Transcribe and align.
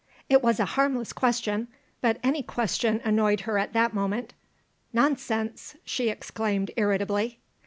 It 0.29 0.41
was 0.41 0.59
a 0.59 0.65
harmless 0.65 1.13
question, 1.13 1.67
but 2.01 2.17
any 2.23 2.41
question 2.41 3.01
annoyed 3.05 3.41
her 3.41 3.59
at 3.59 3.73
that 3.73 3.93
moment. 3.93 4.33
"Nonsense!" 4.91 5.75
she 5.85 6.09
exclaimed 6.09 6.71
irritably. 6.75 7.37